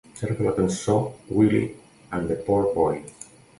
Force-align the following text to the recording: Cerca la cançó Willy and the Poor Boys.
Cerca 0.19 0.45
la 0.45 0.53
cançó 0.59 0.95
Willy 1.41 1.61
and 2.11 2.27
the 2.35 2.41
Poor 2.51 2.69
Boys. 2.81 3.25